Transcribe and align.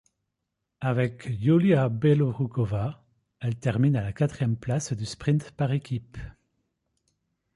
Avec 0.79 1.27
Yulia 1.27 1.87
Belorukova, 1.87 3.05
elle 3.39 3.53
termine 3.59 3.95
à 3.95 4.01
la 4.01 4.13
quatrième 4.13 4.55
place 4.57 4.93
du 4.93 5.05
sprint 5.05 5.51
par 5.51 5.73
équipes. 5.73 6.17